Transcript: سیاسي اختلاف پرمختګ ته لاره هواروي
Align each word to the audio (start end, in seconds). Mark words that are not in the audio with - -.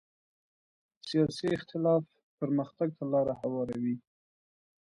سیاسي 1.07 1.47
اختلاف 1.57 2.03
پرمختګ 2.39 2.89
ته 2.97 3.03
لاره 3.11 3.33
هواروي 3.41 3.95